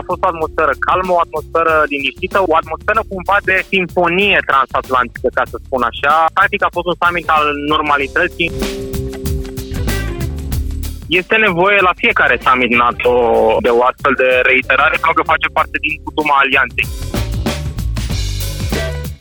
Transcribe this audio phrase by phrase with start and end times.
[0.00, 5.44] a fost o atmosferă calmă, o atmosferă liniștită, o atmosferă cumva de simfonie transatlantică, ca
[5.50, 6.14] să spun așa.
[6.36, 8.50] Practic a fost un summit al normalității.
[11.20, 13.12] Este nevoie la fiecare summit NATO
[13.66, 16.86] de o astfel de reiterare, pentru că face parte din cutuma alianței.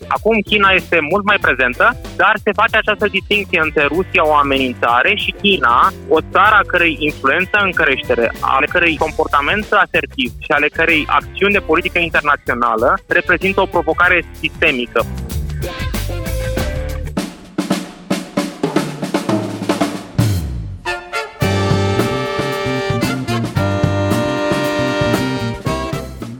[0.07, 5.15] Acum China este mult mai prezentă, dar se face această distinție între Rusia o amenințare
[5.15, 10.68] și China, o țară a cărei influență în creștere, ale cărei comportament asertiv și ale
[10.68, 15.05] cărei acțiuni de politică internațională reprezintă o provocare sistemică.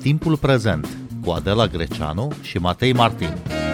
[0.02, 0.88] Timpul prezent
[1.26, 3.65] cu Adela Greceanu și Matei Martin.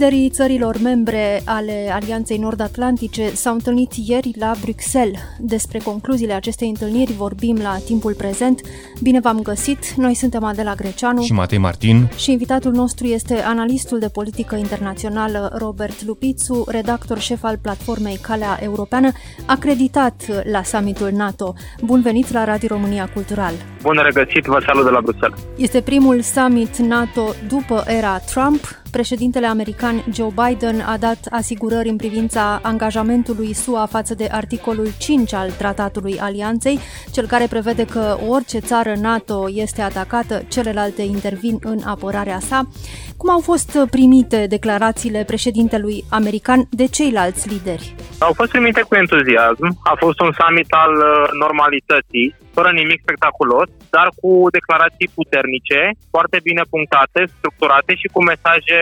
[0.00, 5.18] Liderii țărilor membre ale Alianței Nord-Atlantice s-au întâlnit ieri la Bruxelles.
[5.38, 8.60] Despre concluziile acestei întâlniri vorbim la timpul prezent.
[9.02, 9.94] Bine v-am găsit!
[9.94, 15.52] Noi suntem Adela Greceanu și Matei Martin și invitatul nostru este analistul de politică internațională
[15.58, 19.10] Robert Lupițu, redactor șef al platformei Calea Europeană,
[19.46, 21.54] acreditat la summitul NATO.
[21.84, 23.52] Bun venit la Radio România Cultural!
[23.82, 25.38] Bun regăsit, vă salut de la Bruxelles!
[25.56, 28.79] Este primul summit NATO după era Trump.
[28.90, 35.32] Președintele american Joe Biden a dat asigurări în privința angajamentului SUA față de articolul 5
[35.34, 36.78] al Tratatului Alianței,
[37.12, 42.68] cel care prevede că orice țară NATO este atacată, celelalte intervin în apărarea sa.
[43.16, 47.94] Cum au fost primite declarațiile președintelui american de ceilalți lideri?
[48.18, 49.78] Au fost primite cu entuziasm.
[49.82, 55.80] A fost un summit al uh, normalității fără nimic spectaculos, dar cu declarații puternice,
[56.14, 58.78] foarte bine punctate, structurate și cu mesaje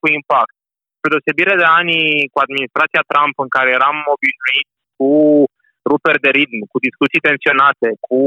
[0.00, 0.54] cu impact.
[1.00, 5.10] Pe deosebire de anii cu administrația Trump, în care eram obișnuiți cu
[5.90, 8.20] ruperi de ritm, cu discuții tensionate, cu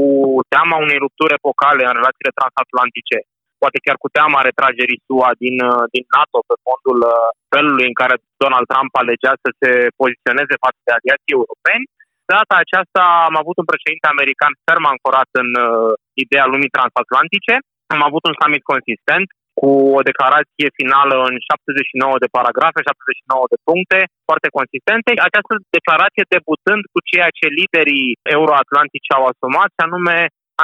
[0.52, 3.18] teama unei rupturi epocale în relațiile transatlantice,
[3.62, 5.56] poate chiar cu teama retragerii SUA din,
[5.94, 7.14] din NATO pe fondul uh,
[7.52, 11.84] felului în care Donald Trump alegea să se poziționeze față de aliații europeni,
[12.32, 15.92] data aceasta am avut un președinte american ferm ancorat în uh,
[16.24, 17.54] ideea lumii transatlantice.
[17.94, 19.28] Am avut un summit consistent
[19.60, 23.98] cu o declarație finală în 79 de paragrafe, 79 de puncte,
[24.28, 25.10] foarte consistente.
[25.28, 30.16] Această declarație debutând cu ceea ce liderii euroatlantici au asumat, și anume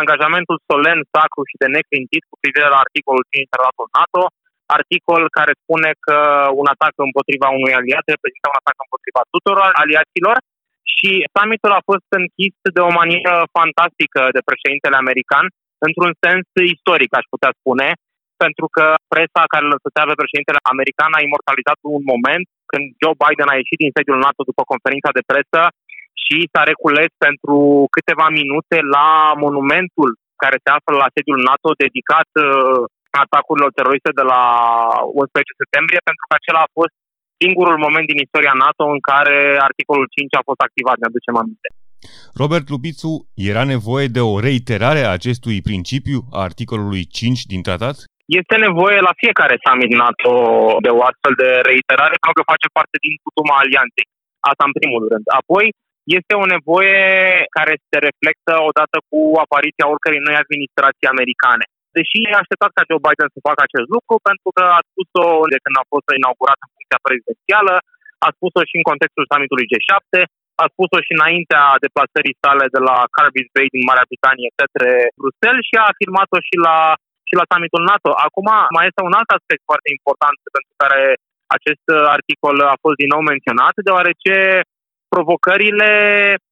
[0.03, 4.23] angajamentul solemn, sacru și de neclintit cu privire la articolul 5 tratatul NATO,
[4.79, 6.19] articol care spune că
[6.61, 10.37] un atac împotriva unui aliat reprezintă un atac împotriva tuturor aliaților
[10.95, 15.47] și summitul a fost închis de o manieră fantastică de președintele american,
[15.87, 17.89] într-un sens istoric, aș putea spune,
[18.43, 23.21] pentru că presa care îl însoțea pe președintele american a imortalizat un moment când Joe
[23.23, 25.63] Biden a ieșit din sediul NATO după conferința de presă
[26.25, 27.59] și s-a recules pentru
[27.97, 29.09] câteva minute la
[29.45, 30.11] monumentul
[30.43, 32.81] care se află la sediul NATO dedicat uh,
[33.25, 34.43] atacurilor teroriste de la
[35.23, 36.97] 11 septembrie, pentru că acela a fost
[37.41, 41.69] singurul moment din istoria NATO în care articolul 5 a fost activat, ne aducem aminte.
[42.41, 43.13] Robert Lupițu,
[43.51, 47.97] era nevoie de o reiterare a acestui principiu, a articolului 5 din tratat?
[48.41, 50.33] Este nevoie la fiecare summit NATO
[50.85, 54.07] de o astfel de reiterare, pentru că face parte din cutuma alianței.
[54.51, 55.27] Asta în primul rând.
[55.41, 55.65] Apoi,
[56.19, 57.01] este o nevoie
[57.57, 61.65] care se reflectă odată cu apariția oricărei noi administrații americane.
[61.97, 65.59] Deși e așteptat ca Joe Biden să facă acest lucru, pentru că a spus-o de
[65.63, 67.75] când a fost inaugurat în funcția prezidențială,
[68.27, 70.11] a spus-o și în contextul summitului G7,
[70.65, 74.91] a spus-o și înaintea deplasării sale de la Cardiff Bay din Marea Britanie către
[75.21, 76.77] Bruxelles și a afirmat-o și la,
[77.29, 78.11] și la summitul NATO.
[78.27, 81.01] Acum mai este un alt aspect foarte important pentru care
[81.57, 81.87] acest
[82.17, 84.35] articol a fost din nou menționat, deoarece
[85.15, 85.91] provocările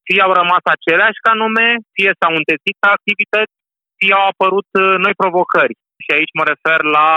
[0.07, 3.55] fie au rămas aceleași ca nume, fie s-au întețit activități,
[3.99, 5.75] fie au apărut uh, noi provocări.
[6.03, 7.07] Și aici mă refer la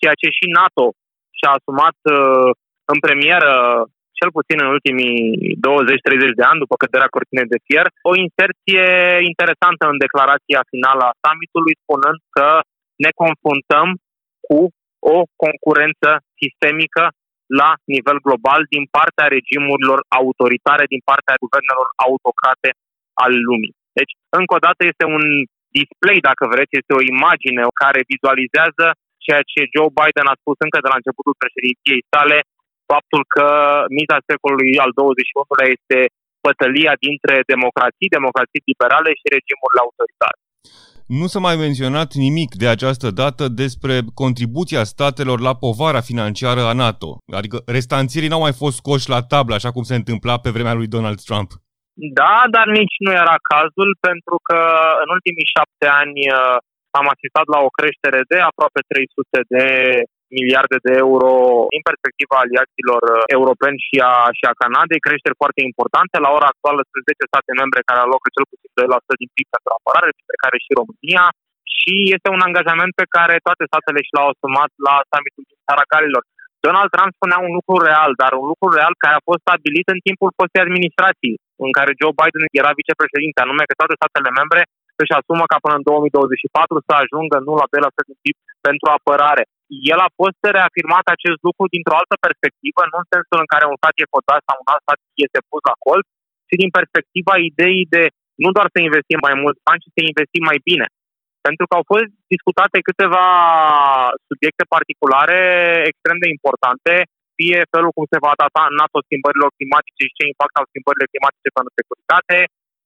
[0.00, 0.86] ceea ce și NATO
[1.38, 2.50] și-a asumat uh,
[2.92, 3.52] în premieră
[4.18, 5.16] cel puțin în ultimii
[6.30, 8.86] 20-30 de ani, după căderea cortinei de fier, o inserție
[9.30, 12.48] interesantă în declarația finală a summitului, spunând că
[13.04, 13.88] ne confruntăm
[14.46, 14.60] cu
[15.14, 16.08] o concurență
[16.42, 17.04] sistemică
[17.60, 22.70] la nivel global din partea regimurilor autoritare, din partea guvernelor autocrate
[23.24, 23.76] al lumii.
[23.98, 25.24] Deci, încă o dată, este un
[25.78, 28.86] display, dacă vreți, este o imagine care vizualizează
[29.24, 32.38] ceea ce Joe Biden a spus încă de la începutul președinției sale,
[32.92, 33.46] faptul că
[33.98, 35.98] miza secolului al XXI-lea este
[36.46, 40.38] pătălia dintre democrații, democrații liberale și regimurile autoritare.
[41.20, 46.72] Nu s-a mai menționat nimic de această dată despre contribuția statelor la povara financiară a
[46.72, 47.10] NATO.
[47.38, 50.86] Adică restanțierii n-au mai fost scoși la tablă, așa cum se întâmpla pe vremea lui
[50.86, 51.50] Donald Trump.
[52.18, 54.60] Da, dar nici nu era cazul, pentru că
[55.02, 56.56] în ultimii șapte ani uh,
[56.98, 59.66] am asistat la o creștere de aproape 300 de
[60.38, 61.32] miliarde de euro
[61.74, 66.14] din perspectiva aliaților uh, europeni și a, și a Canadei, creșteri foarte importante.
[66.26, 69.70] La ora actuală sunt 10 state membre care alocă cel puțin 2% din PIB pentru
[69.72, 71.24] apărare, pe care și România,
[71.76, 75.84] și este un angajament pe care toate statele și l-au asumat la summitul din Țara
[75.94, 76.22] Galilor.
[76.66, 80.00] Donald Trump spunea un lucru real, dar un lucru real care a fost stabilit în
[80.06, 84.62] timpul fostei administrații, în care Joe Biden era vicepreședinte, anume că toate statele membre
[85.02, 88.36] își asumă ca până în 2024 să ajungă nu la 2% din PIB
[88.66, 89.44] pentru apărare.
[89.92, 93.78] El a fost reafirmat acest lucru dintr-o altă perspectivă, nu în sensul în care un
[93.80, 96.06] stat e cotat sau un alt stat este pus la colț,
[96.48, 98.02] ci din perspectiva ideii de
[98.42, 100.86] nu doar să investim mai mult bani, ci să investim mai bine.
[101.46, 103.26] Pentru că au fost discutate câteva
[104.30, 105.40] subiecte particulare
[105.90, 106.94] extrem de importante,
[107.38, 111.50] fie felul cum se va adapta NATO schimbărilor climatice și ce impact au schimbările climatice
[111.56, 112.38] pentru securitate,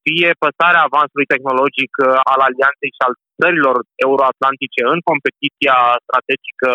[0.07, 3.77] fie păstrarea avansului tehnologic uh, al alianței și al țărilor
[4.07, 5.77] euroatlantice în competiția
[6.07, 6.71] strategică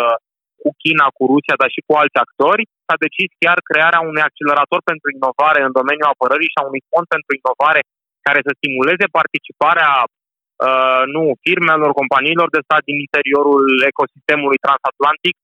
[0.61, 4.79] cu China, cu Rusia, dar și cu alți actori, s-a decis chiar crearea unui accelerator
[4.91, 7.81] pentru inovare în domeniul apărării și a unui fond pentru inovare
[8.25, 10.20] care să stimuleze participarea uh,
[11.15, 15.35] nu firmelor, companiilor de stat din interiorul ecosistemului transatlantic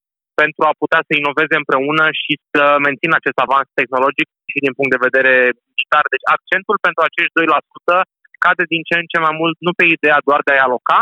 [0.42, 4.92] pentru a putea să inoveze împreună și să mențină acest avans tehnologic și din punct
[4.94, 5.34] de vedere
[5.70, 6.06] militar.
[6.14, 7.98] Deci accentul pentru acești 2%
[8.44, 11.00] cade din ce în ce mai mult nu pe ideea doar de a aloca,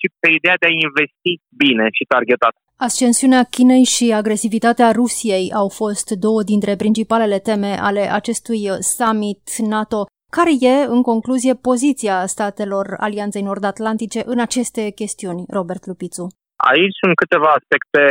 [0.00, 1.32] ci pe ideea de a investi
[1.62, 2.54] bine și targetat.
[2.88, 8.62] Ascensiunea Chinei și agresivitatea Rusiei au fost două dintre principalele teme ale acestui
[8.96, 9.42] summit
[9.74, 10.00] NATO.
[10.36, 16.24] Care e, în concluzie, poziția statelor Alianței Nord-Atlantice în aceste chestiuni, Robert Lupițu?
[16.72, 18.04] Aici sunt câteva aspecte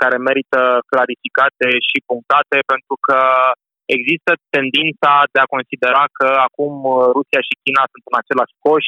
[0.00, 0.60] care merită
[0.90, 3.18] clarificate și punctate pentru că
[3.96, 6.74] există tendința de a considera că acum
[7.16, 8.86] Rusia și China sunt în același coș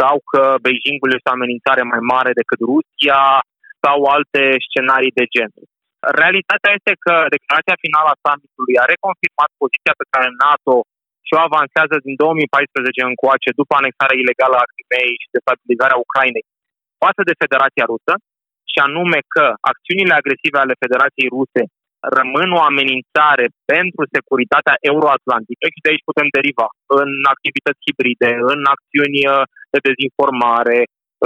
[0.00, 3.20] sau că Beijingul este o amenințare mai mare decât Rusia
[3.84, 5.52] sau alte scenarii de gen.
[6.22, 10.74] Realitatea este că declarația finală a summitului a reconfirmat poziția pe care NATO
[11.26, 16.46] și o avansează din 2014 încoace, după anexarea ilegală a Crimeei și destabilizarea Ucrainei
[17.02, 18.14] față de Federația Rusă,
[18.72, 21.62] și anume că acțiunile agresive ale Federației Ruse
[22.18, 26.66] rămân o amenințare pentru securitatea euroatlantică și de aici putem deriva
[27.00, 29.42] în activități hibride, în acțiuni uh,
[29.72, 30.78] de dezinformare,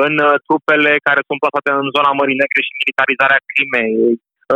[0.07, 3.95] în uh, trupele care sunt plasate în zona Mării Negre și militarizarea Crimeei,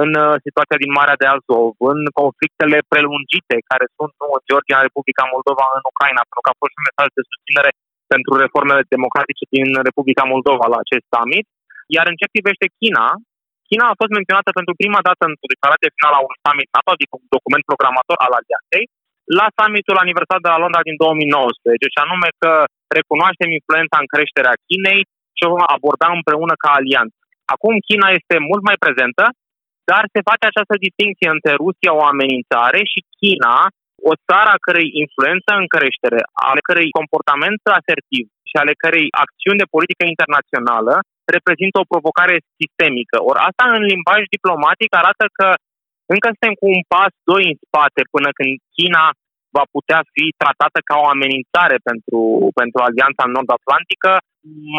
[0.02, 4.78] în uh, situația din Marea de Azov, în conflictele prelungite care sunt nu, în Georgia,
[4.78, 7.70] în Republica Moldova, în Ucraina, pentru că a fost un mesaj de susținere
[8.12, 11.46] pentru reformele democratice din Republica Moldova la acest summit.
[11.96, 13.06] Iar în ce privește China,
[13.68, 17.14] China a fost menționată pentru prima dată în declarație finală a unui summit NATO, adică
[17.20, 18.84] un document programator al alianței,
[19.40, 22.52] la summitul aniversar de la Londra din 2019, și anume că
[22.98, 25.00] recunoaștem influența în creșterea Chinei
[25.36, 27.18] și o vom aborda împreună ca alianță.
[27.54, 29.24] Acum China este mult mai prezentă,
[29.90, 33.56] dar se face această distinție între Rusia, o amenințare, și China,
[34.10, 39.60] o țară a cărei influență în creștere, ale cărei comportament asertiv și ale cărei acțiuni
[39.62, 40.94] de politică internațională
[41.36, 43.16] reprezintă o provocare sistemică.
[43.28, 45.48] Ori asta în limbaj diplomatic arată că
[46.14, 49.04] încă suntem cu un pas, doi în spate până când China
[49.56, 52.20] va putea fi tratată ca o amenințare pentru,
[52.60, 54.12] pentru Alianța Nord-Atlantică.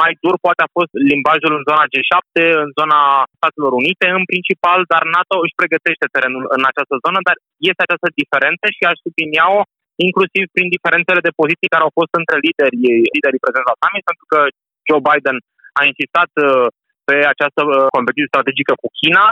[0.02, 2.28] Mai dur poate a fost limbajul în zona G7,
[2.66, 3.00] în zona
[3.38, 7.36] Statelor Unite în principal, dar NATO își pregătește terenul în această zonă, dar
[7.72, 9.62] este această diferență și aș sublinia-o
[10.08, 14.26] inclusiv prin diferențele de poziții care au fost între liderii, liderii prezenți la summit, pentru
[14.32, 14.40] că
[14.88, 15.38] Joe Biden
[15.80, 16.66] a insistat uh,
[17.08, 19.24] pe această uh, competiție strategică cu China.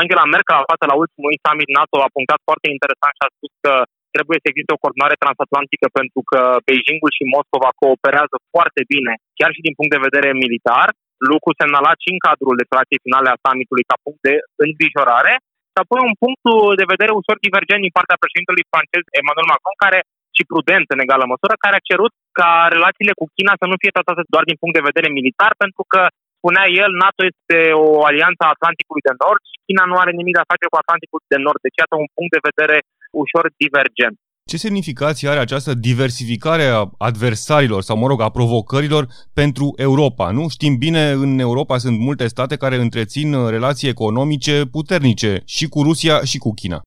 [0.00, 3.52] Angela Merkel, la față la ultimul summit NATO, a punctat foarte interesant și a spus
[3.64, 3.72] că
[4.14, 9.50] trebuie să existe o coordonare transatlantică pentru că Beijingul și Moscova cooperează foarte bine, chiar
[9.56, 10.88] și din punct de vedere militar,
[11.32, 14.34] lucru semnalat și în cadrul declarației finale a summitului ca punct de
[14.64, 15.34] îngrijorare,
[15.72, 16.42] și apoi un punct
[16.80, 20.00] de vedere ușor divergent din partea președintelui francez Emmanuel Macron, care
[20.36, 23.94] și prudent în egală măsură, care a cerut ca relațiile cu China să nu fie
[23.96, 26.02] tratate doar din punct de vedere militar, pentru că
[26.38, 30.34] spunea el, NATO este o alianță a Atlanticului de Nord și China nu are nimic
[30.36, 31.60] de a face cu Atlanticul de Nord.
[31.64, 32.76] Deci, iată un punct de vedere
[33.22, 34.16] ușor divergent.
[34.50, 40.30] Ce semnificație are această diversificare a adversarilor sau, mă rog, a provocărilor pentru Europa?
[40.30, 45.82] Nu știm bine, în Europa sunt multe state care întrețin relații economice puternice și cu
[45.82, 46.80] Rusia și cu China.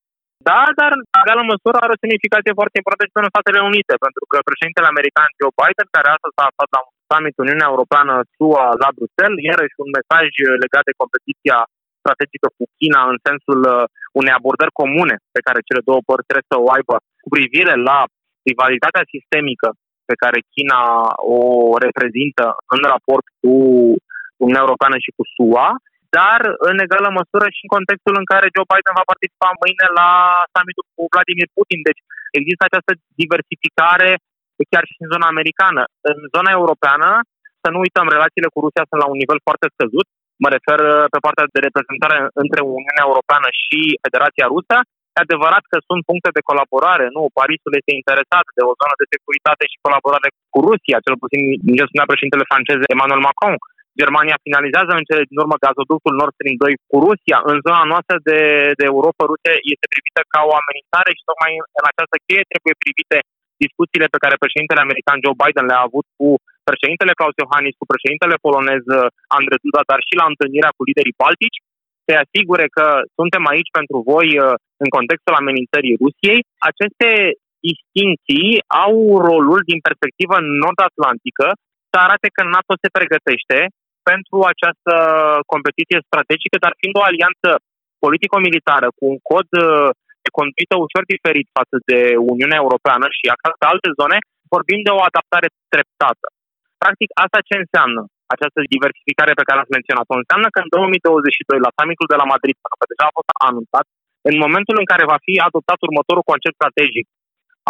[0.48, 4.24] Da, dar în egală măsură are o semnificație foarte importantă și pentru Statele Unite, pentru
[4.32, 8.90] că președintele american Joe Biden, care astăzi s-a aflat la un summit Uniunea Europeană-SUA la
[8.98, 10.28] Bruxelles, iarăși un mesaj
[10.64, 11.60] legat de competiția
[12.02, 13.84] strategică cu China în sensul uh,
[14.20, 18.00] unei abordări comune pe care cele două părți trebuie să o aibă cu privire la
[18.50, 19.70] rivalitatea sistemică
[20.10, 20.80] pe care China
[21.38, 21.40] o
[21.86, 23.54] reprezintă în raport cu
[24.44, 25.70] Uniunea Europeană și cu SUA,
[26.18, 26.40] dar
[26.70, 30.10] în egală măsură și în contextul în care Joe Biden va participa mâine la
[30.54, 31.80] summitul cu Vladimir Putin.
[31.90, 32.02] Deci
[32.40, 34.10] există această diversificare
[34.72, 35.82] chiar și în zona americană.
[36.12, 37.10] În zona europeană,
[37.64, 40.08] să nu uităm, relațiile cu Rusia sunt la un nivel foarte scăzut.
[40.44, 44.78] Mă refer uh, pe partea de reprezentare între Uniunea Europeană și Federația Rusă.
[45.16, 47.24] E adevărat că sunt puncte de colaborare, nu?
[47.40, 51.76] Parisul este interesat de o zonă de securitate și colaborare cu Rusia, cel puțin din
[51.78, 53.56] ce spunea președintele francez Emmanuel Macron.
[54.02, 57.38] Germania finalizează în cele din urmă gazoductul Nord Stream 2 cu Rusia.
[57.52, 58.40] În zona noastră de,
[58.80, 63.18] de Europa, Rusia este privită ca o amenințare și tocmai în această cheie trebuie privite
[63.64, 66.28] discuțiile pe care președintele american Joe Biden le-a avut cu
[66.70, 69.00] președintele Klaus Iohannis, cu președintele polonez uh,
[69.38, 71.62] Andrei Duda, dar și la întâlnirea cu liderii baltici,
[72.06, 72.86] se asigure că
[73.18, 74.46] suntem aici pentru voi uh,
[74.84, 76.40] în contextul amenințării Rusiei.
[76.70, 77.10] Aceste
[77.68, 78.50] distinții
[78.86, 78.94] au
[79.28, 81.48] rolul din perspectivă nord-atlantică
[81.92, 83.58] să arate că NATO se pregătește
[84.12, 84.94] pentru această
[85.54, 87.50] competiție strategică, dar fiind o alianță
[88.04, 89.90] politico-militară cu un cod uh,
[90.24, 92.00] de conduită ușor diferit față de
[92.34, 94.18] Uniunea Europeană și acasă alte zone,
[94.54, 96.28] vorbim de o adaptare treptată.
[96.82, 98.02] Practic, asta ce înseamnă
[98.34, 100.22] această diversificare pe care ați menționat-o?
[100.24, 103.86] Înseamnă că în 2022, la summitul de la Madrid, pentru că deja a fost anunțat,
[104.30, 107.06] în momentul în care va fi adoptat următorul concept strategic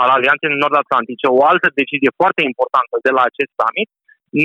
[0.01, 3.89] al Alianței Nord-Atlantice, o altă decizie foarte importantă de la acest summit,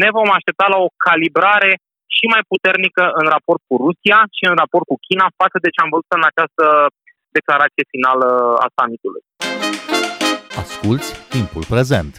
[0.00, 1.72] ne vom aștepta la o calibrare
[2.16, 5.80] și mai puternică în raport cu Rusia și în raport cu China față de ce
[5.82, 6.64] am văzut în această
[7.38, 8.28] declarație finală
[8.64, 9.22] a summitului.
[10.62, 12.12] Asculți timpul prezent!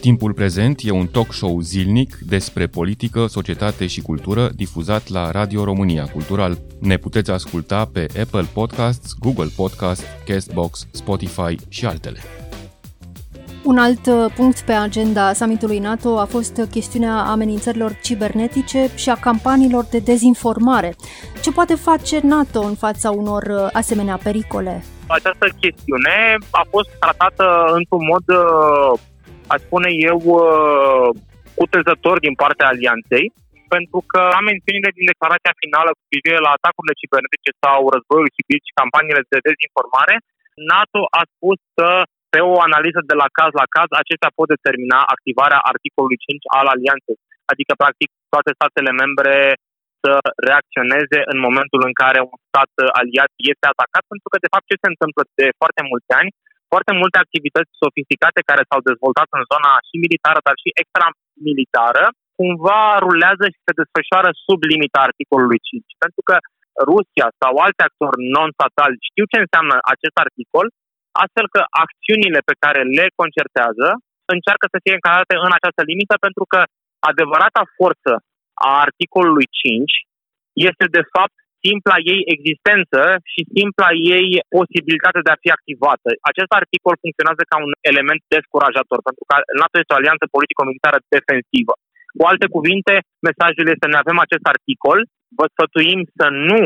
[0.00, 5.64] Timpul prezent e un talk show zilnic despre politică, societate și cultură difuzat la Radio
[5.64, 6.58] România Cultural.
[6.80, 12.18] Ne puteți asculta pe Apple Podcasts, Google Podcasts, Castbox, Spotify și altele.
[13.64, 19.22] Un alt uh, punct pe agenda summitului NATO a fost chestiunea amenințărilor cibernetice și a
[19.28, 20.90] campaniilor de dezinformare.
[21.42, 24.74] Ce poate face NATO în fața unor uh, asemenea pericole?
[25.18, 26.16] Această chestiune
[26.60, 27.44] a fost tratată
[27.78, 28.92] într-un mod, uh,
[29.52, 30.18] aș spune eu,
[31.60, 33.24] cutezător din partea alianței,
[33.74, 38.78] pentru că amenințările din declarația finală cu privire la atacurile cibernetice sau războiul hibrid și
[38.80, 40.16] campaniile de dezinformare,
[40.72, 41.90] NATO a spus că
[42.32, 46.66] pe o analiză de la caz la caz, acestea pot determina activarea articolului 5 al
[46.74, 47.18] alianței.
[47.52, 49.34] Adică, practic, toate statele membre
[50.02, 50.12] să
[50.48, 54.82] reacționeze în momentul în care un stat aliat este atacat, pentru că, de fapt, ce
[54.82, 56.30] se întâmplă de foarte mulți ani,
[56.72, 62.04] foarte multe activități sofisticate care s-au dezvoltat în zona și militară, dar și extramilitară,
[62.38, 66.02] cumva rulează și se desfășoară sub limita articolului 5.
[66.04, 66.34] Pentru că
[66.90, 70.66] Rusia sau alți actori non-statali știu ce înseamnă acest articol
[71.22, 73.88] astfel că acțiunile pe care le concertează
[74.34, 76.60] încearcă să fie încadrate în această limită pentru că
[77.10, 78.12] adevărata forță
[78.66, 79.92] a articolului 5
[80.68, 83.00] este de fapt simpla ei existență
[83.32, 83.88] și simpla
[84.18, 86.08] ei posibilitate de a fi activată.
[86.30, 91.74] Acest articol funcționează ca un element descurajator, pentru că NATO este o alianță politico-militară defensivă.
[92.18, 92.94] Cu alte cuvinte,
[93.28, 94.98] mesajul este să ne avem acest articol,
[95.38, 96.60] vă sfătuim să nu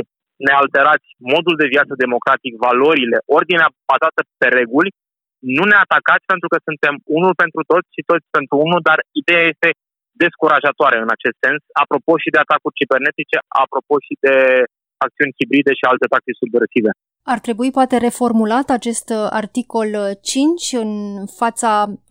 [0.46, 4.90] ne alterați modul de viață democratic, valorile, ordinea bazată pe reguli,
[5.58, 9.44] nu ne atacați pentru că suntem unul pentru toți și toți pentru unul, dar ideea
[9.52, 9.68] este
[10.24, 14.34] descurajatoare în acest sens, apropo și de atacuri cibernetice, apropo și de
[15.04, 16.90] acțiuni hibride și alte tactici subversive.
[17.34, 19.08] Ar trebui poate reformulat acest
[19.42, 19.88] articol
[20.22, 20.90] 5 în
[21.40, 21.70] fața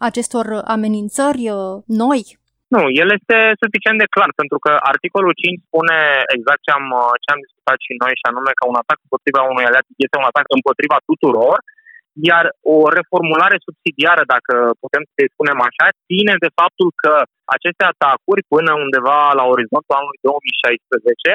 [0.10, 1.44] acestor amenințări
[2.04, 2.22] noi?
[2.74, 6.00] Nu, el este suficient de clar, pentru că articolul 5 spune
[6.36, 6.86] exact ce am,
[7.24, 10.28] ce am discutat și noi, și anume că un atac împotriva unui aliat este un
[10.32, 11.58] atac împotriva tuturor,
[12.30, 14.54] iar o reformulare subsidiară, dacă
[14.84, 17.14] putem să spunem așa, ține de faptul că
[17.56, 21.34] aceste atacuri, până undeva la orizontul anului 2016,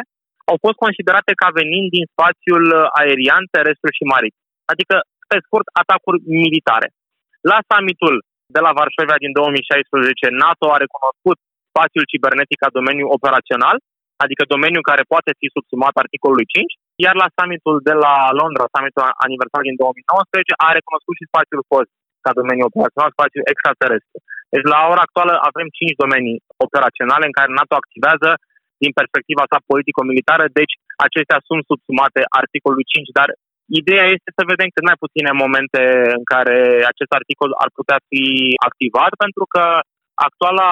[0.51, 2.65] au fost considerate ca venind din spațiul
[3.01, 4.47] aerian, terestru și maritim.
[4.73, 4.97] Adică,
[5.31, 6.89] pe scurt, atacuri militare.
[7.51, 8.15] La summitul
[8.57, 11.39] de la Varșovia din 2016, NATO a recunoscut
[11.71, 13.77] spațiul cibernetic ca domeniu operațional,
[14.25, 16.73] adică domeniu care poate fi subsumat articolului 5,
[17.05, 21.91] iar la summitul de la Londra, summitul aniversar din 2019, a recunoscut și spațiul fost
[22.25, 24.17] ca domeniu operațional, spațiul extraterestru.
[24.53, 28.31] Deci la ora actuală avem 5 domenii operaționale în care NATO activează
[28.83, 30.75] din perspectiva sa politico-militară, deci
[31.07, 33.29] acestea sunt subsumate articolului 5, dar
[33.81, 35.83] Ideea este să vedem cât mai puține momente
[36.19, 36.59] în care
[36.93, 38.25] acest articol ar putea fi
[38.69, 39.65] activat, pentru că
[40.27, 40.71] actuala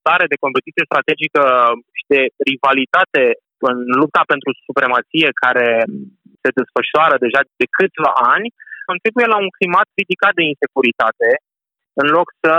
[0.00, 1.42] stare de competiție strategică
[1.98, 3.22] și de rivalitate
[3.70, 5.68] în lupta pentru supremație care
[6.42, 8.46] se desfășoară deja de câțiva ani,
[8.90, 11.30] contribuie la un climat ridicat de insecuritate,
[12.00, 12.56] în loc să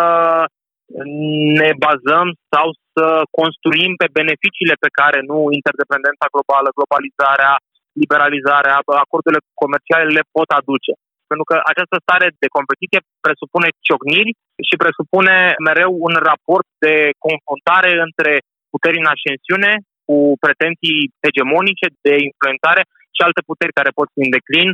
[1.62, 3.06] ne bazăm sau să
[3.40, 7.54] construim pe beneficiile pe care nu interdependența globală, globalizarea,
[8.02, 8.76] liberalizarea,
[9.06, 10.92] acordurile comerciale le pot aduce.
[11.30, 14.32] Pentru că această stare de competiție presupune ciocniri
[14.68, 15.38] și presupune
[15.68, 18.32] mereu un raport de confruntare între
[18.72, 19.72] puteri în ascensiune
[20.08, 22.84] cu pretenții hegemonice de influențare
[23.16, 24.70] și alte puteri care pot fi în declin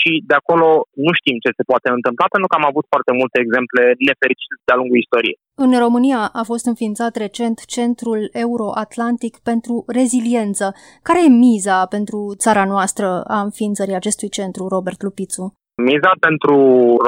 [0.00, 0.68] și de acolo
[1.04, 4.78] nu știm ce se poate întâmpla pentru că am avut foarte multe exemple nefericite de-a
[4.80, 5.38] lungul istoriei.
[5.64, 10.66] În România a fost înființat recent Centrul Euro-Atlantic pentru Reziliență.
[11.08, 15.44] Care e miza pentru țara noastră a înființării acestui centru, Robert Lupițu?
[15.90, 16.56] Miza pentru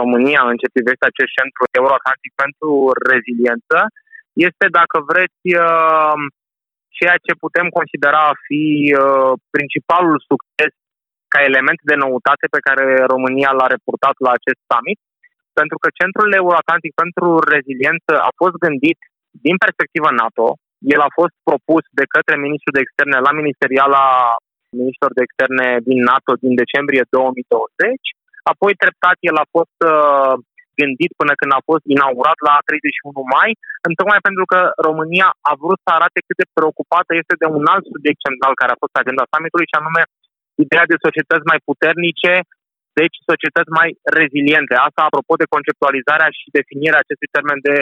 [0.00, 2.70] România în ce privește acest centru Euro-Atlantic pentru
[3.12, 3.78] Reziliență
[4.48, 6.18] este, dacă vreți, uh,
[6.98, 10.72] ceea ce putem considera a fi uh, principalul succes
[11.34, 14.98] ca element de noutate pe care România l-a reportat la acest summit,
[15.58, 18.98] pentru că Centrul Euroatlantic pentru Reziliență a fost gândit
[19.46, 20.46] din perspectivă NATO.
[20.94, 24.04] El a fost propus de către ministrul de externe la ministeriala
[24.80, 28.04] ministrul de externe din NATO din decembrie 2020.
[28.52, 30.34] Apoi, treptat, el a fost uh,
[30.80, 33.50] gândit până când a fost inaugurat la 31 mai,
[33.98, 37.84] tocmai pentru că România a vrut să arate cât de preocupată este de un alt
[37.94, 40.02] subiect central care a fost agenda summitului, și anume
[40.64, 42.32] ideea de societăți mai puternice,
[43.00, 44.74] deci societăți mai reziliente.
[44.86, 47.76] Asta apropo de conceptualizarea și definirea acestui termen de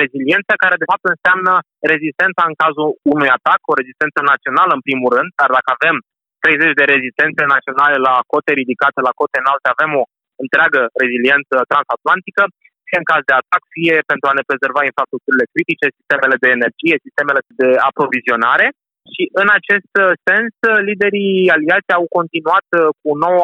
[0.00, 1.52] reziliență, care de fapt înseamnă
[1.92, 5.96] rezistența în cazul unui atac, o rezistență națională în primul rând, dar dacă avem
[6.44, 10.04] 30 de rezistențe naționale la cote ridicate, la cote înalte, avem o
[10.44, 12.42] întreagă reziliență transatlantică,
[12.86, 17.04] fie în caz de atac, fie pentru a ne prezerva infrastructurile critice, sistemele de energie,
[17.06, 18.66] sistemele de aprovizionare.
[19.14, 23.36] Și în acest uh, sens, uh, liderii aliați au continuat uh, cu un nou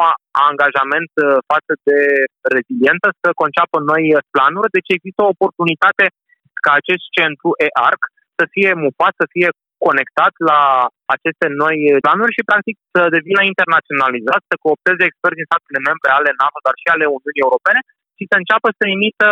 [0.48, 1.10] angajament
[1.52, 1.98] față de
[2.56, 6.04] reziliență să conceapă noi planuri, deci există o oportunitate
[6.64, 8.02] ca acest centru EARC
[8.38, 9.48] să fie mupat, să fie
[9.86, 10.60] conectat la
[11.14, 16.30] aceste noi planuri și practic să devină internaționalizat, să coopteze experți din statele membre ale
[16.40, 17.80] NATO, dar și ale Uniunii Europene
[18.18, 19.30] și să înceapă să emită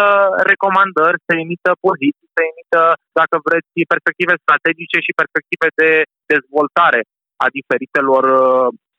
[0.51, 2.43] recomandări, să emită poziții, să
[2.77, 2.85] emită,
[3.21, 5.91] dacă vreți, perspective strategice și perspective de
[6.33, 7.01] dezvoltare
[7.45, 8.25] a diferitelor,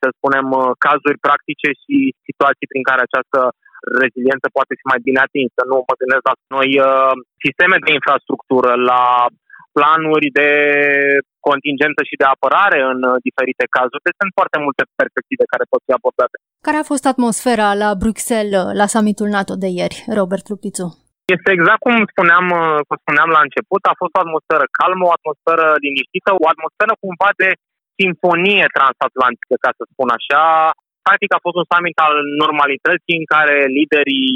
[0.01, 0.47] să spunem,
[0.87, 3.39] cazuri practice și situații prin care această
[4.01, 5.59] reziliență poate fi mai bine atinsă.
[5.71, 6.69] Nu mă gândesc la noi
[7.45, 9.03] sisteme de infrastructură, la
[9.77, 10.49] planuri de
[11.49, 14.05] contingență și de apărare în diferite cazuri.
[14.05, 16.35] Deci sunt foarte multe perspective care pot fi abordate.
[16.67, 20.87] Care a fost atmosfera la Bruxelles la summitul NATO de ieri, Robert Lupițu?
[21.35, 22.45] Este exact cum spuneam,
[22.87, 27.29] cum spuneam la început, a fost o atmosferă calmă, o atmosferă liniștită, o atmosferă cumva
[27.41, 27.49] de
[27.97, 30.43] simfonie transatlantică, ca să spun așa.
[31.05, 34.31] Practic a fost un summit al normalității în care liderii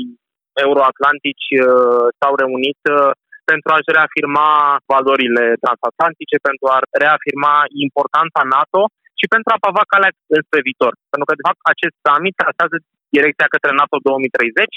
[0.65, 3.11] euroatlantici uh, s-au reunit uh,
[3.49, 4.49] pentru a-și reafirma
[4.93, 8.81] valorile transatlantice, pentru a reafirma importanța NATO
[9.19, 10.91] și pentru a pava calea înspre viitor.
[11.11, 12.75] Pentru că, de fapt, acest summit trasează
[13.15, 14.71] direcția către NATO 2030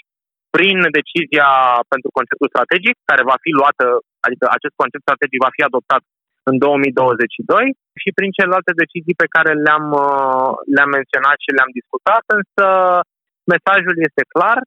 [0.55, 1.51] prin decizia
[1.93, 3.85] pentru conceptul strategic, care va fi luată,
[4.27, 6.03] adică acest concept strategic va fi adoptat
[6.49, 7.67] în 2022
[8.03, 12.67] și prin celelalte decizii pe care le-am, uh, le-am menționat și le-am discutat, însă
[13.53, 14.59] mesajul este clar,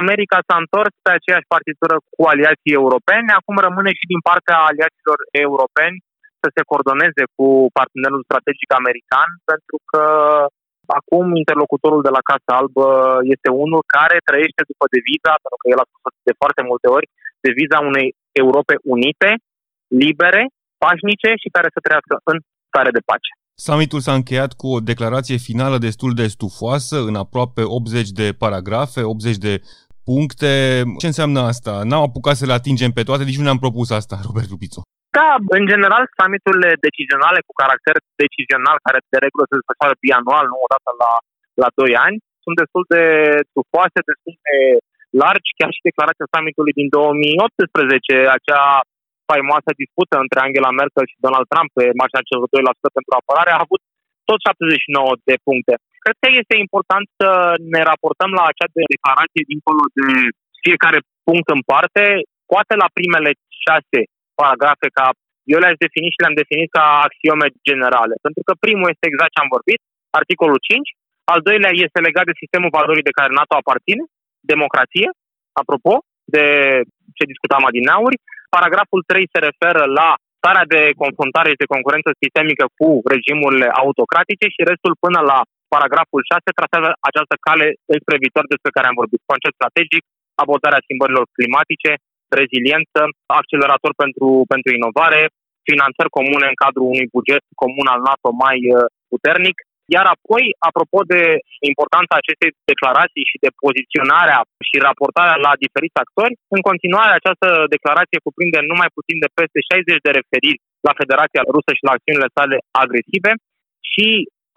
[0.00, 5.18] America s-a întors pe aceeași partitură cu aliații europeni, acum rămâne și din partea aliaților
[5.46, 5.96] europeni
[6.42, 7.46] să se coordoneze cu
[7.78, 10.04] partenerul strategic american, pentru că
[11.00, 12.86] acum interlocutorul de la Casa Albă
[13.34, 17.06] este unul care trăiește după deviza, pentru că el a spus de foarte multe ori,
[17.46, 18.08] deviza unei
[18.42, 19.30] Europe unite,
[20.02, 20.42] libere,
[20.84, 22.36] pașnice și care să trăiască în
[22.68, 23.32] stare de pace.
[23.66, 29.02] Summitul s-a încheiat cu o declarație finală destul de stufoasă, în aproape 80 de paragrafe,
[29.02, 29.54] 80 de
[30.04, 30.82] puncte.
[30.98, 31.82] Ce înseamnă asta?
[31.84, 34.80] N-am apucat să le atingem pe toate, nici nu ne-am propus asta, Robert Lupițu.
[35.18, 40.58] Da, în general, summiturile decizionale cu caracter decizional, care de regulă se desfășoară bianual, nu
[40.66, 41.12] odată la,
[41.62, 43.04] la 2 ani, sunt destul de
[43.50, 44.56] stufoase, destul de
[45.22, 48.64] largi, chiar și declarația summitului din 2018, acea
[49.30, 53.64] faimoasă dispută între Angela Merkel și Donald Trump pe marginea celor 2% pentru apărare, a
[53.66, 53.82] avut
[54.28, 55.74] tot 79 de puncte.
[56.04, 57.30] Cred că este important să
[57.74, 60.08] ne raportăm la acea declarație dincolo de
[60.64, 62.02] fiecare punct în parte,
[62.52, 63.30] poate la primele
[63.64, 63.98] șase
[64.40, 65.06] paragrafe ca
[65.52, 68.14] eu le-aș defini și le-am definit ca axiome generale.
[68.26, 69.80] Pentru că primul este exact ce am vorbit,
[70.20, 70.88] articolul 5,
[71.32, 74.04] al doilea este legat de sistemul valorii de care NATO aparține,
[74.52, 75.08] democrație,
[75.60, 75.94] apropo
[76.36, 76.44] de
[77.16, 78.16] ce discutam adineauri.
[78.56, 84.46] Paragraful 3 se referă la starea de confruntare și de concurență sistemică cu regimurile autocratice
[84.54, 85.38] și restul până la
[85.74, 87.66] paragraful 6 trasează această cale
[88.02, 89.20] spre viitor despre care am vorbit.
[89.32, 90.02] Concept strategic,
[90.42, 91.92] abordarea schimbărilor climatice,
[92.42, 93.00] reziliență,
[93.40, 95.22] accelerator pentru, pentru inovare,
[95.70, 98.76] finanțări comune în cadrul unui buget comun al NATO mai uh,
[99.12, 99.56] puternic,
[99.96, 101.22] iar apoi, apropo de
[101.70, 108.24] importanța acestei declarații și de poziționarea și raportarea la diferiți actori, în continuare această declarație
[108.26, 112.56] cuprinde numai puțin de peste 60 de referiri la Federația Rusă și la acțiunile sale
[112.82, 113.32] agresive
[113.92, 114.08] și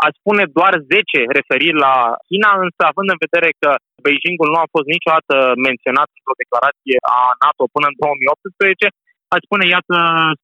[0.05, 1.93] aș spune doar 10 referiri la
[2.29, 3.69] China, însă având în vedere că
[4.05, 5.35] Beijingul nu a fost niciodată
[5.67, 8.87] menționat într-o declarație a NATO până în 2018,
[9.33, 9.95] aș spune, iată,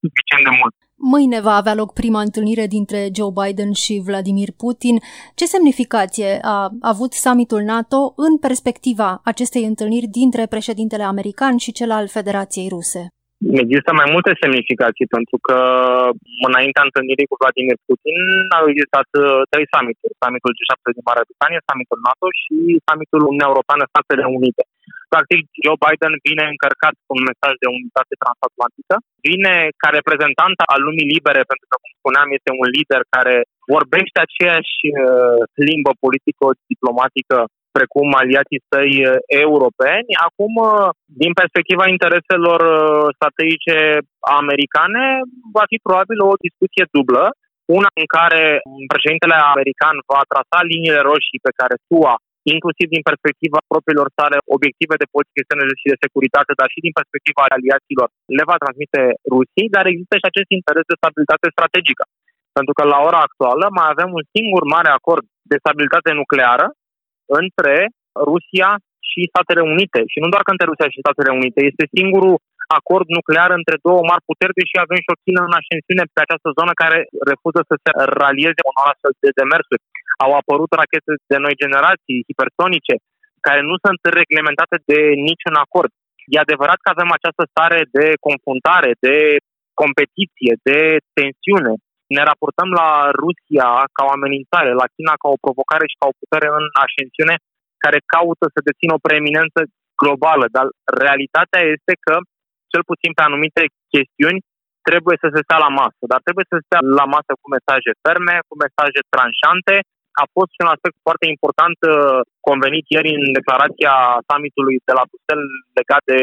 [0.02, 0.76] suficient de mult.
[1.14, 4.96] Mâine va avea loc prima întâlnire dintre Joe Biden și Vladimir Putin.
[5.40, 6.58] Ce semnificație a
[6.94, 13.04] avut summitul NATO în perspectiva acestei întâlniri dintre președintele american și cel al Federației Ruse?
[13.64, 15.58] Există mai multe semnificații, pentru că
[16.48, 18.20] înaintea întâlnirii cu Vladimir Putin
[18.58, 20.20] au existat uh, trei summituri.
[20.22, 22.56] Summitul G7 din Marea Britanie, summitul NATO și
[22.88, 24.64] summitul Uniunea Europeană Statele Unite.
[25.14, 28.96] Practic, Joe Biden vine încărcat cu un mesaj de unitate transatlantică,
[29.28, 33.36] vine ca reprezentant al lumii libere, pentru că, cum spuneam, este un lider care
[33.74, 37.38] vorbește aceeași uh, limbă politico-diplomatică
[37.78, 39.12] precum aliații săi uh,
[39.44, 40.10] europeni.
[40.28, 40.90] Acum, uh,
[41.24, 42.60] din perspectiva intereselor
[43.18, 43.78] strategice
[44.40, 45.04] americane,
[45.56, 47.24] va fi probabil o discuție dublă.
[47.80, 48.44] Una în care
[48.94, 52.16] președintele american va trasa liniile roșii pe care SUA
[52.56, 56.98] inclusiv din perspectiva propriilor sale obiective de politică externă și de securitate, dar și din
[57.00, 58.08] perspectiva aliaților,
[58.38, 59.02] le va transmite
[59.34, 62.04] Rusiei, dar există și acest interes de stabilitate strategică.
[62.58, 66.66] Pentru că la ora actuală mai avem un singur mare acord de stabilitate nucleară
[67.42, 67.76] între
[68.30, 68.70] Rusia
[69.10, 70.00] și Statele Unite.
[70.12, 72.36] Și nu doar că între Rusia și Statele Unite, este singurul
[72.80, 76.50] acord nuclear între două mari puteri, deși avem și o China în ascensiune pe această
[76.58, 76.98] zonă care
[77.32, 79.84] refuză să se ralieze unor astfel de demersuri.
[80.26, 82.96] Au apărut rachete de noi generații, hipersonice,
[83.48, 85.92] care nu sunt reglementate de niciun acord.
[86.34, 89.16] E adevărat că avem această stare de confruntare, de
[89.82, 90.80] competiție, de
[91.18, 91.74] tensiune.
[92.16, 92.90] Ne raportăm la
[93.24, 97.36] Rusia ca o amenințare, la China ca o provocare și ca o putere în ascensiune
[97.84, 99.60] care caută să dețină o preeminență
[100.02, 100.66] globală, dar
[101.04, 102.16] realitatea este că
[102.72, 104.40] cel puțin pe anumite chestiuni,
[104.88, 106.02] trebuie să se stea la masă.
[106.12, 109.76] Dar trebuie să se stea la masă cu mesaje ferme, cu mesaje tranșante.
[110.24, 113.94] A fost și un aspect foarte important uh, convenit ieri în declarația
[114.28, 116.20] summitului de la Bruxelles legat de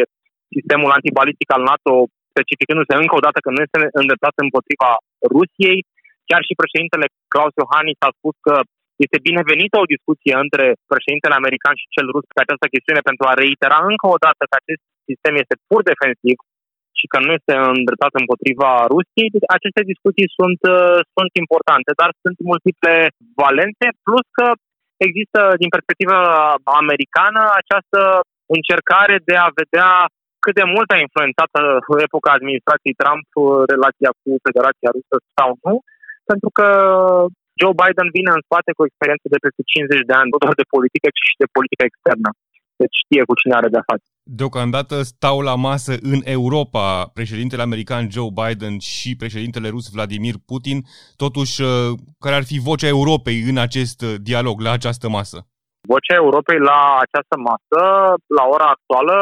[0.55, 1.93] sistemul antibalistic al NATO,
[2.33, 4.91] specificându-se încă o dată că nu este îndreptat împotriva
[5.35, 5.79] Rusiei.
[6.29, 8.57] Chiar și președintele Klaus Iohannis a spus că
[9.05, 13.39] este binevenită o discuție între președintele american și cel rus pe această chestiune pentru a
[13.43, 16.37] reitera încă o dată că acest sistem este pur defensiv
[16.99, 22.11] și că nu este îndreptat împotriva Rusiei, deci aceste discuții sunt, uh, sunt importante, dar
[22.23, 22.95] sunt multiple
[23.43, 24.47] valente, plus că
[25.07, 26.21] există, din perspectiva
[26.81, 28.01] americană, această
[28.57, 29.91] încercare de a vedea
[30.45, 31.67] cât de mult a influențat în
[32.09, 35.75] epoca administrației Trump uh, relația cu Federația Rusă sau nu,
[36.31, 36.67] pentru că
[37.61, 40.55] Joe Biden vine în spate cu o experiență de peste 50 de ani, nu doar
[40.63, 42.31] de politică, ci și de politică externă.
[42.81, 44.07] Deci știe cu cine are de-a face.
[44.43, 46.87] Deocamdată stau la masă în Europa
[47.19, 50.79] președintele american Joe Biden și președintele rus Vladimir Putin.
[51.25, 51.69] Totuși, uh,
[52.25, 55.39] care ar fi vocea Europei în acest uh, dialog, la această masă?
[55.93, 57.81] Vocea Europei la această masă,
[58.39, 59.17] la ora actuală,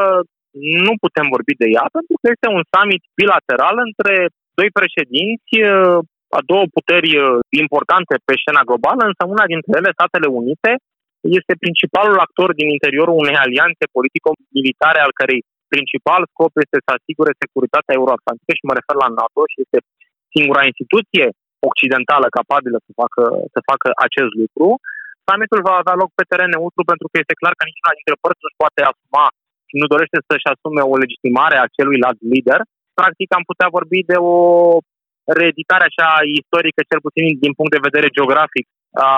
[0.86, 4.14] nu putem vorbi de ea, pentru că este un summit bilateral între
[4.58, 5.98] doi președinți uh,
[6.38, 7.10] a două puteri
[7.64, 10.70] importante pe scena globală, însă una dintre ele, Statele Unite,
[11.38, 15.42] este principalul actor din interiorul unei alianțe politico-militare al cărei
[15.74, 19.78] principal scop este să asigure securitatea euroatlantică și mă refer la NATO și este
[20.34, 21.26] singura instituție
[21.70, 23.22] occidentală capabilă să facă,
[23.54, 24.68] să facă acest lucru.
[25.26, 28.44] Summitul va avea loc pe teren neutru pentru că este clar că niciuna dintre părți
[28.46, 29.47] nu poate asuma și
[29.80, 32.60] nu dorește să-și asume o legitimare a celuilalt lider.
[32.98, 34.36] Practic am putea vorbi de o
[35.38, 38.66] reeditare așa istorică, cel puțin din punct de vedere geografic,
[39.10, 39.12] a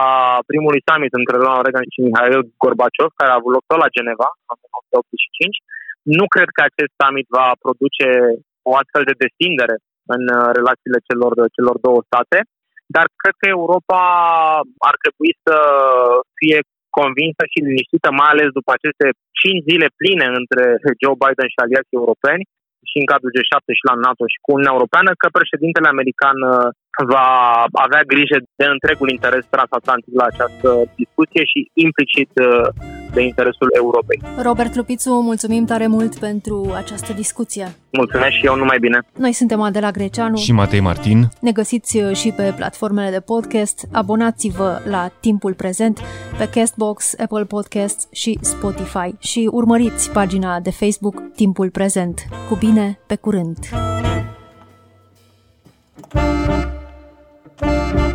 [0.51, 4.29] primului summit între Ronald Reagan și Mihail Gorbaciov, care a avut loc tot la Geneva
[4.41, 5.57] în 1985.
[6.19, 8.09] Nu cred că acest summit va produce
[8.69, 9.77] o astfel de destindere
[10.15, 12.39] în uh, relațiile celor, celor două state,
[12.95, 14.01] dar cred că Europa
[14.89, 15.57] ar trebui să
[16.41, 16.59] fie
[16.99, 19.07] convinsă și liniștită, mai ales după aceste
[19.41, 20.65] cinci zile pline între
[21.01, 22.45] Joe Biden și aliații europeni,
[22.91, 26.69] și în cadrul G7 și la NATO și cu Uniunea Europeană că președintele american uh,
[27.13, 27.29] va
[27.87, 30.69] avea grijă de întregul interes transatlantic la această
[31.01, 32.69] discuție și implicit uh,
[33.15, 34.21] de interesul Europei.
[34.43, 37.75] Robert Lupițu, mulțumim tare mult pentru această discuție.
[37.91, 38.99] Mulțumesc și eu, numai bine.
[39.19, 41.29] Noi suntem Adela Greceanu și Matei Martin.
[41.41, 43.89] Ne găsiți și pe platformele de podcast.
[43.93, 46.01] Abonați-vă la Timpul Prezent
[46.39, 52.21] pe Castbox, Apple Podcasts și Spotify și urmăriți pagina de Facebook Timpul Prezent.
[52.49, 53.59] Cu bine, pe curând!
[57.61, 58.10] thank you